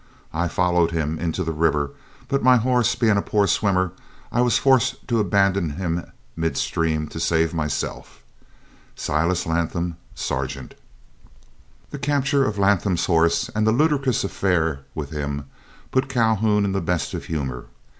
[0.33, 1.91] I followed him into the river,
[2.27, 3.91] but my horse being a poor swimmer,
[4.31, 8.23] I was forced to abandon him in mid stream to save myself.
[8.95, 10.73] SILAS LATHAM, Sergeant.
[11.91, 15.45] The capture of Latham's horse and the ludicrous affair with him
[15.91, 17.65] put Calhoun in the best of humor.